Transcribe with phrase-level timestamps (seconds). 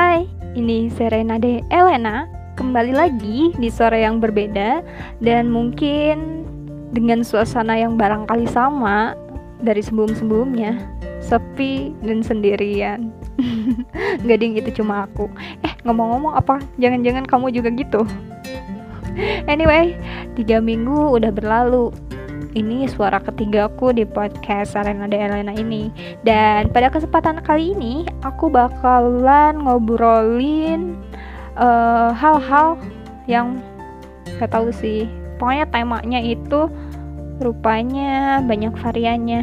[0.00, 0.24] Hai,
[0.56, 2.24] ini Serena de Elena.
[2.56, 4.80] Kembali lagi di sore yang berbeda
[5.20, 6.40] Dan mungkin
[6.96, 9.12] dengan suasana yang barangkali sama
[9.60, 10.80] Dari sebelum-sebelumnya.
[11.20, 13.12] Sepi dan sendirian.
[14.24, 15.28] Gading itu cuma aku.
[15.68, 16.64] Eh ngomong-ngomong apa?
[16.80, 18.00] Jangan-jangan kamu juga gitu?
[19.52, 20.00] Anyway,
[20.32, 21.92] tiga minggu udah berlalu
[22.54, 25.92] ini suara ketigaku di podcast Arena de Elena ini.
[26.26, 30.98] Dan pada kesempatan kali ini aku bakalan ngobrolin
[31.54, 32.78] uh, hal-hal
[33.30, 33.62] yang
[34.38, 35.06] gak tahu sih.
[35.38, 36.68] Pokoknya temanya itu
[37.40, 39.42] rupanya banyak variannya.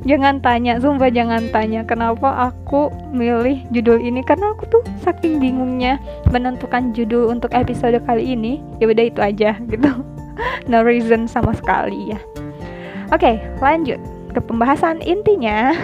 [0.00, 4.24] Jangan tanya, sumpah jangan tanya kenapa aku milih judul ini.
[4.24, 6.00] Karena aku tuh saking bingungnya
[6.32, 8.64] menentukan judul untuk episode kali ini.
[8.80, 10.19] Ya udah itu aja gitu
[10.70, 12.20] no reason sama sekali ya
[13.10, 13.98] oke okay, lanjut
[14.30, 15.74] ke pembahasan intinya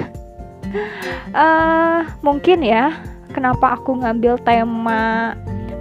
[1.34, 2.95] uh, mungkin ya
[3.34, 5.34] kenapa aku ngambil tema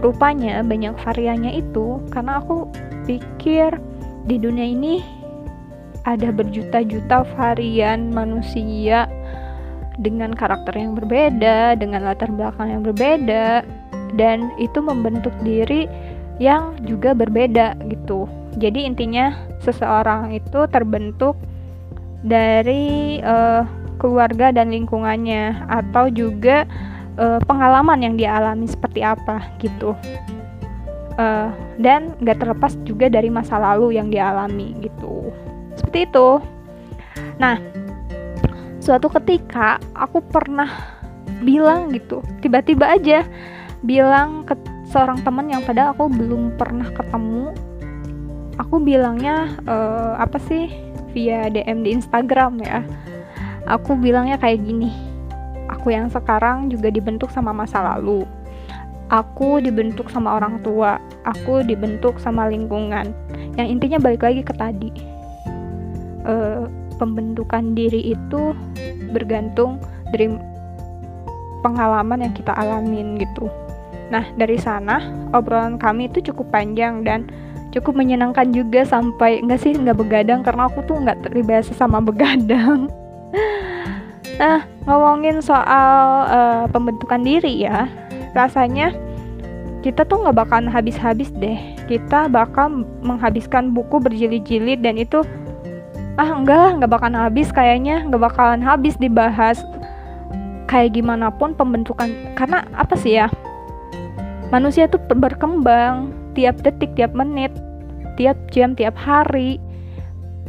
[0.03, 2.69] rupanya banyak variannya itu karena aku
[3.05, 3.77] pikir
[4.25, 5.01] di dunia ini
[6.05, 9.09] ada berjuta-juta varian manusia
[9.97, 13.63] dengan karakter yang berbeda, dengan latar belakang yang berbeda,
[14.19, 15.89] dan itu membentuk diri
[16.37, 18.27] yang juga berbeda gitu.
[18.55, 21.35] Jadi intinya seseorang itu terbentuk
[22.23, 23.67] dari uh,
[23.99, 26.63] keluarga dan lingkungannya atau juga
[27.19, 29.95] uh, pengalaman yang dia alami seperti apa gitu.
[31.15, 31.47] Uh,
[31.79, 35.31] dan nggak terlepas juga dari masa lalu yang dia alami gitu.
[35.79, 36.29] Seperti itu.
[37.39, 37.59] Nah,
[38.83, 40.67] suatu ketika aku pernah
[41.43, 43.23] bilang gitu, tiba-tiba aja
[43.83, 44.55] bilang ke
[44.87, 47.51] seorang teman yang padahal aku belum pernah ketemu
[48.59, 50.71] aku bilangnya uh, apa sih?
[51.15, 52.83] Via DM di Instagram ya.
[53.65, 55.15] Aku bilangnya kayak gini
[55.85, 58.25] aku yang sekarang juga dibentuk sama masa lalu.
[59.13, 60.97] Aku dibentuk sama orang tua.
[61.29, 63.13] Aku dibentuk sama lingkungan.
[63.53, 64.89] Yang intinya balik lagi ke tadi.
[66.25, 66.65] Uh,
[66.97, 68.57] pembentukan diri itu
[69.13, 69.77] bergantung
[70.09, 70.33] dari
[71.61, 73.45] pengalaman yang kita alamin gitu.
[74.09, 75.05] Nah dari sana
[75.37, 77.29] obrolan kami itu cukup panjang dan
[77.75, 82.87] cukup menyenangkan juga sampai enggak sih nggak begadang karena aku tuh nggak terbiasa sama begadang.
[84.35, 87.87] Nah ngomongin soal uh, pembentukan diri ya
[88.35, 88.91] rasanya
[89.79, 91.55] kita tuh nggak bakalan habis-habis deh.
[91.87, 95.23] Kita bakal menghabiskan buku berjilid-jilid dan itu
[96.19, 99.63] ah enggak lah nggak bakalan habis kayaknya nggak bakalan habis dibahas
[100.67, 102.11] kayak gimana pun pembentukan.
[102.35, 103.31] Karena apa sih ya?
[104.51, 107.49] Manusia tuh berkembang tiap detik tiap menit
[108.15, 109.59] tiap jam, tiap hari,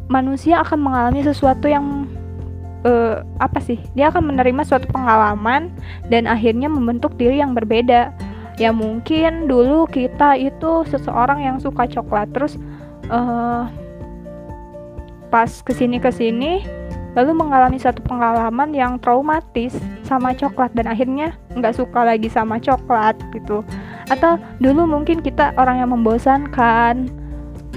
[0.06, 2.06] manusia akan mengalami sesuatu yang
[2.86, 3.78] uh, apa sih?
[3.98, 5.74] Dia akan menerima suatu pengalaman
[6.08, 8.14] dan akhirnya membentuk diri yang berbeda.
[8.56, 12.56] Ya mungkin dulu kita itu seseorang yang suka coklat, terus
[13.12, 13.68] uh,
[15.28, 16.64] pas ke sini ke sini
[17.16, 19.72] lalu mengalami suatu pengalaman yang traumatis
[20.04, 23.64] sama coklat dan akhirnya nggak suka lagi sama coklat gitu
[24.06, 27.10] atau dulu mungkin kita orang yang membosankan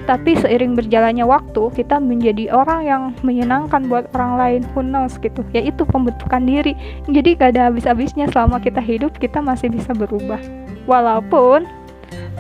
[0.09, 4.62] tapi seiring berjalannya waktu kita menjadi orang yang menyenangkan buat orang lain.
[4.73, 5.45] Who knows gitu.
[5.53, 6.73] Yaitu pembentukan diri.
[7.06, 10.41] Jadi gak ada habis-habisnya selama kita hidup kita masih bisa berubah.
[10.90, 11.69] Walaupun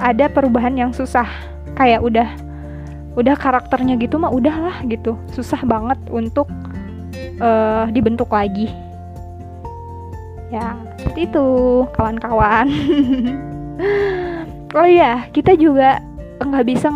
[0.01, 1.29] ada perubahan yang susah.
[1.77, 2.29] Kayak udah
[3.13, 5.13] udah karakternya gitu mah udahlah gitu.
[5.29, 6.49] Susah banget untuk
[7.37, 8.65] uh, dibentuk lagi.
[10.49, 11.45] Ya seperti itu
[11.93, 12.65] kawan-kawan
[14.75, 16.03] oh iya kita juga
[16.39, 16.87] nggak bisa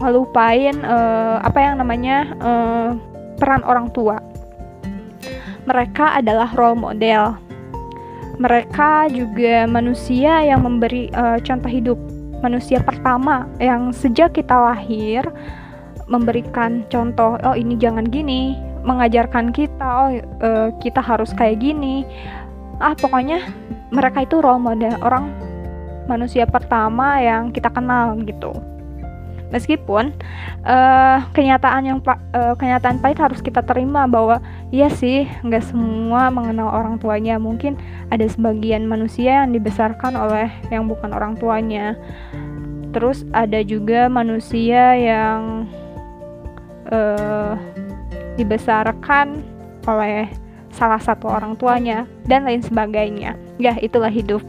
[0.00, 2.90] ngelupain uh, apa yang namanya uh,
[3.40, 4.20] peran orang tua.
[5.64, 7.36] Mereka adalah role model.
[8.40, 11.98] Mereka juga manusia yang memberi uh, contoh hidup.
[12.40, 15.28] Manusia pertama yang sejak kita lahir
[16.08, 22.02] memberikan contoh, oh ini jangan gini, mengajarkan kita, oh uh, kita harus kayak gini.
[22.80, 23.44] Ah pokoknya
[23.92, 25.28] mereka itu role model orang
[26.10, 28.50] manusia pertama yang kita kenal gitu.
[29.50, 30.14] Meskipun
[30.62, 34.38] uh, kenyataan yang uh, kenyataan pahit harus kita terima bahwa
[34.70, 37.34] iya sih nggak semua mengenal orang tuanya.
[37.38, 37.74] Mungkin
[38.14, 41.98] ada sebagian manusia yang dibesarkan oleh yang bukan orang tuanya.
[42.94, 45.66] Terus ada juga manusia yang
[46.94, 47.58] uh,
[48.38, 49.42] dibesarkan
[49.86, 50.30] oleh
[50.70, 53.34] salah satu orang tuanya dan lain sebagainya.
[53.58, 54.46] Ya itulah hidup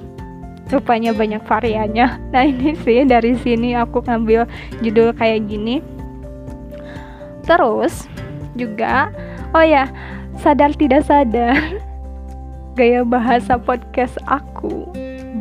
[0.69, 2.07] rupanya banyak variannya.
[2.31, 4.45] Nah ini sih dari sini aku ngambil
[4.85, 5.81] judul kayak gini.
[7.47, 8.05] Terus
[8.53, 9.09] juga
[9.51, 9.89] oh ya
[10.39, 11.57] sadar tidak sadar
[12.77, 14.87] gaya bahasa podcast aku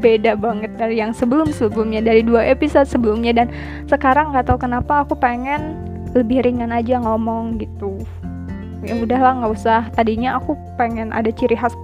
[0.00, 3.44] beda banget dari yang sebelum-sebelumnya dari dua episode sebelumnya.
[3.44, 3.46] Dan
[3.86, 5.76] sekarang nggak tahu kenapa aku pengen
[6.16, 8.00] lebih ringan aja ngomong gitu.
[8.80, 9.92] Ya udahlah nggak usah.
[9.92, 11.76] Tadinya aku pengen ada ciri khas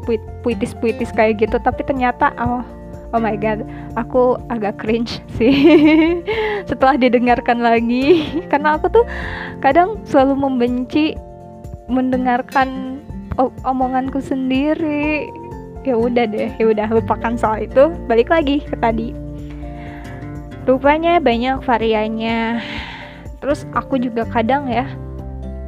[0.42, 2.64] puitis puitis kayak gitu tapi ternyata oh
[3.14, 3.62] oh my god
[3.94, 5.54] aku agak cringe sih.
[6.70, 9.04] Setelah didengarkan lagi karena aku tuh
[9.62, 11.14] kadang selalu membenci
[11.86, 13.00] mendengarkan
[13.62, 15.30] omonganku sendiri.
[15.86, 17.94] Ya udah deh ya udah lupakan soal itu.
[18.10, 19.14] Balik lagi ke tadi.
[20.66, 22.58] Rupanya banyak variannya.
[23.38, 24.82] Terus aku juga kadang ya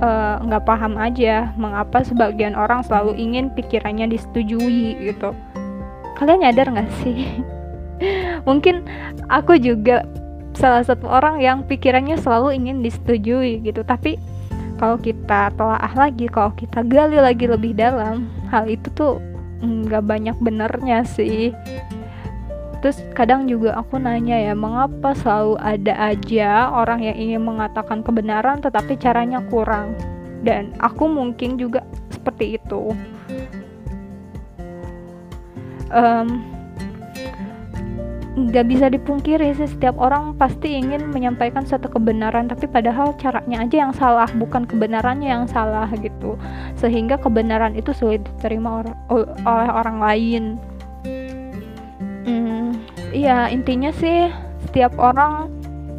[0.03, 5.31] eh, nggak uh, paham aja mengapa sebagian orang selalu ingin pikirannya disetujui gitu
[6.19, 7.39] kalian nyadar nggak sih?
[8.49, 8.83] Mungkin
[9.31, 10.03] aku juga
[10.59, 13.87] salah satu orang yang pikirannya selalu ingin disetujui gitu.
[13.87, 14.19] Tapi
[14.79, 19.23] kalau kita telah lagi kalau kita gali lagi lebih dalam hal itu tuh
[19.63, 21.55] nggak banyak benernya sih.
[22.79, 28.63] Terus kadang juga aku nanya ya mengapa selalu ada aja orang yang ingin mengatakan kebenaran
[28.63, 29.99] tetapi caranya kurang?
[30.47, 31.83] Dan aku mungkin juga
[32.15, 32.95] seperti itu
[35.93, 36.59] um,
[38.39, 43.77] nggak bisa dipungkiri sih setiap orang pasti ingin menyampaikan satu kebenaran tapi padahal caranya aja
[43.83, 46.39] yang salah bukan kebenarannya yang salah gitu.
[46.79, 48.87] Sehingga kebenaran itu sulit diterima or
[49.43, 50.43] oleh orang lain.
[52.23, 52.79] Hmm,
[53.11, 54.31] iya intinya sih
[54.71, 55.51] setiap orang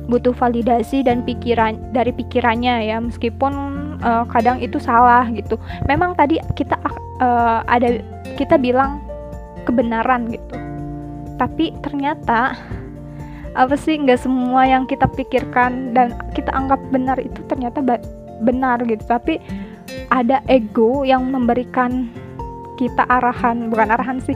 [0.09, 3.53] butuh validasi dan pikiran dari pikirannya ya meskipun
[4.01, 5.59] uh, kadang itu salah gitu.
[5.91, 6.79] Memang tadi kita
[7.19, 7.99] uh, ada
[8.39, 9.08] kita bilang
[9.69, 10.57] kebenaran gitu.
[11.37, 12.57] Tapi ternyata
[13.53, 17.85] apa sih nggak semua yang kita pikirkan dan kita anggap benar itu ternyata
[18.41, 19.05] benar gitu.
[19.05, 19.37] Tapi
[20.09, 22.09] ada ego yang memberikan
[22.81, 24.35] kita arahan bukan arahan sih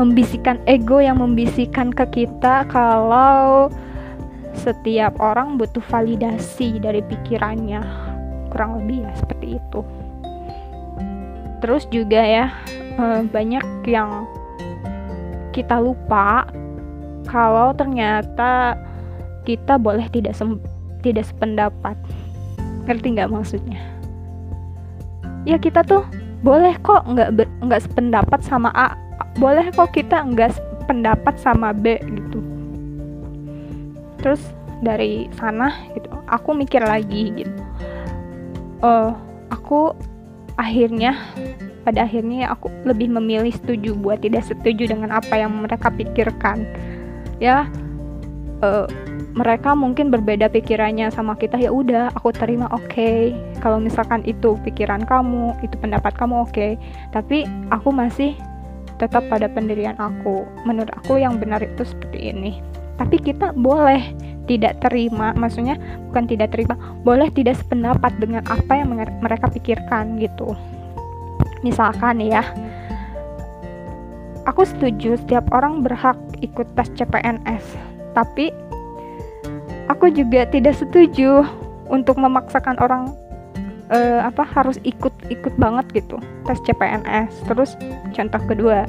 [0.00, 3.68] membisikkan ego yang membisikkan ke kita kalau
[4.56, 7.82] setiap orang butuh validasi dari pikirannya.
[8.52, 9.80] Kurang lebih ya seperti itu.
[11.64, 12.46] Terus juga ya
[12.98, 14.28] eh, banyak yang
[15.52, 16.48] kita lupa
[17.28, 18.74] kalau ternyata
[19.46, 20.58] kita boleh tidak sem
[21.04, 21.94] tidak sependapat.
[22.88, 23.78] Ngerti nggak maksudnya?
[25.46, 26.02] Ya kita tuh
[26.42, 28.94] boleh kok nggak nggak sependapat sama A.
[29.38, 32.40] Boleh kok kita nggak sependapat sama B gitu.
[34.22, 34.42] Terus
[34.82, 37.60] dari sana gitu aku mikir lagi gitu.
[38.82, 39.14] Oh
[39.50, 39.94] aku
[40.58, 41.14] akhirnya
[41.82, 46.64] pada akhirnya aku lebih memilih setuju buat tidak setuju dengan apa yang mereka pikirkan.
[47.42, 47.66] Ya
[48.62, 48.86] uh,
[49.34, 51.58] mereka mungkin berbeda pikirannya sama kita.
[51.58, 52.86] Ya udah aku terima oke.
[52.90, 53.34] Okay.
[53.62, 56.54] kalau misalkan itu pikiran kamu itu pendapat kamu oke.
[56.54, 56.78] Okay.
[57.10, 58.34] tapi aku masih
[59.02, 60.46] tetap pada pendirian aku.
[60.62, 62.62] Menurut aku yang benar itu seperti ini.
[62.98, 64.14] Tapi kita boleh
[64.46, 65.78] tidak terima maksudnya
[66.10, 66.74] bukan tidak terima
[67.06, 68.90] boleh tidak sependapat dengan apa yang
[69.22, 70.58] mereka pikirkan gitu
[71.62, 72.42] misalkan ya
[74.44, 77.64] aku setuju setiap orang berhak ikut tes CPNS
[78.12, 78.50] tapi
[79.86, 81.46] aku juga tidak setuju
[81.86, 83.14] untuk memaksakan orang
[83.94, 87.78] uh, apa harus ikut-ikut banget gitu tes CPNS terus
[88.10, 88.84] contoh kedua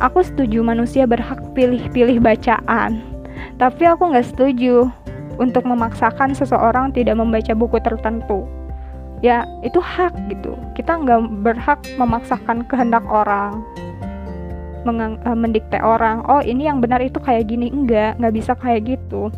[0.00, 3.04] aku setuju manusia berhak pilih-pilih bacaan
[3.60, 4.88] tapi aku nggak setuju
[5.36, 8.48] untuk memaksakan seseorang tidak membaca buku tertentu
[9.24, 10.56] ya itu hak gitu.
[10.76, 13.64] Kita nggak berhak memaksakan kehendak orang
[14.86, 17.72] uh, mendikte orang oh ini yang benar itu kayak gini.
[17.72, 19.32] Enggak nggak bisa kayak gitu.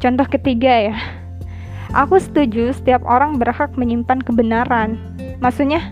[0.00, 0.96] Contoh ketiga ya.
[1.90, 4.94] Aku setuju setiap orang berhak menyimpan kebenaran.
[5.42, 5.82] Maksudnya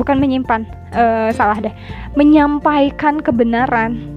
[0.00, 0.64] bukan menyimpan
[0.96, 1.74] uh, salah deh.
[2.16, 4.16] Menyampaikan kebenaran.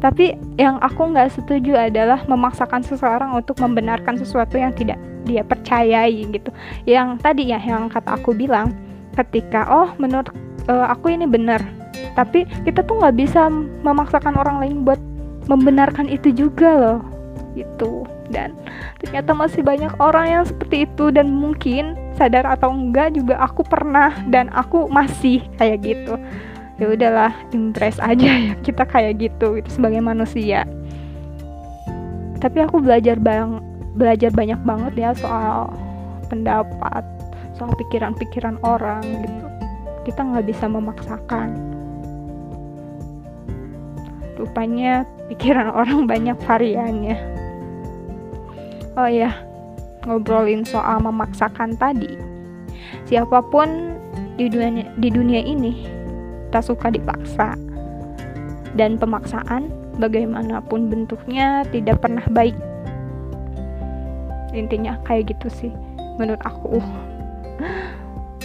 [0.00, 6.24] Tapi yang aku nggak setuju adalah memaksakan seseorang untuk membenarkan sesuatu yang tidak dia percayai
[6.28, 6.50] gitu.
[6.84, 8.72] Yang tadi ya yang kata aku bilang
[9.18, 10.30] ketika oh menurut
[10.68, 11.60] uh, aku ini benar.
[12.16, 13.48] Tapi kita tuh nggak bisa
[13.84, 15.00] memaksakan orang lain buat
[15.50, 17.00] membenarkan itu juga loh
[17.58, 18.54] itu dan
[19.02, 24.14] ternyata masih banyak orang yang seperti itu dan mungkin sadar atau enggak juga aku pernah
[24.30, 26.14] dan aku masih kayak gitu.
[26.78, 30.62] Ya udahlah impress aja ya kita kayak gitu itu sebagai manusia.
[32.40, 33.60] Tapi aku belajar bang
[34.00, 35.68] belajar banyak banget ya soal
[36.32, 37.04] pendapat
[37.60, 39.46] soal pikiran-pikiran orang gitu.
[40.08, 41.52] Kita nggak bisa memaksakan.
[44.40, 47.20] Rupanya pikiran orang banyak variannya.
[48.96, 49.36] Oh ya
[50.08, 52.16] ngobrolin soal memaksakan tadi.
[53.04, 54.00] Siapa pun
[54.40, 55.84] di dunia di dunia ini
[56.48, 57.52] tak suka dipaksa.
[58.72, 59.68] Dan pemaksaan
[60.00, 62.56] bagaimanapun bentuknya tidak pernah baik
[64.52, 65.72] intinya kayak gitu sih
[66.18, 66.78] menurut aku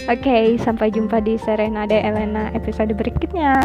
[0.06, 3.58] Oke, okay, sampai jumpa di Serenade Elena episode berikutnya.